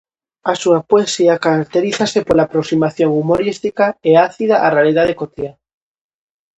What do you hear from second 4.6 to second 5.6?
á realidade cotiá.